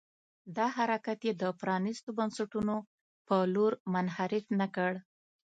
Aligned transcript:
دا 0.57 0.65
حرکت 0.77 1.19
یې 1.27 1.33
د 1.41 1.43
پرانيستو 1.61 2.09
بنسټونو 2.17 2.75
په 3.27 3.35
لور 3.53 3.71
منحرف 3.93 4.45
نه 4.59 4.67
کړ. 4.75 4.91